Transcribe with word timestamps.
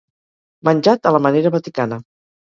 Menjat 0.69 1.05
a 1.09 1.11
la 1.15 1.19
manera 1.25 1.51
vaticana. 1.57 2.01